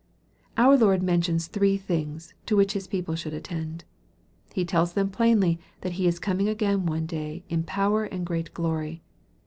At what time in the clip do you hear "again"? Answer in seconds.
6.49-6.87